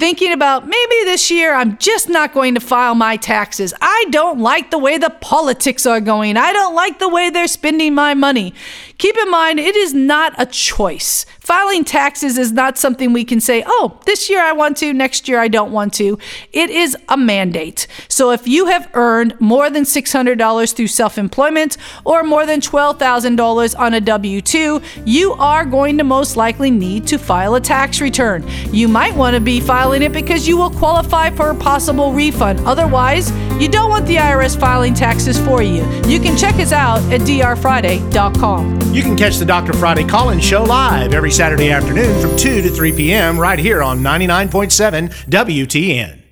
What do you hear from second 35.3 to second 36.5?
for you. You can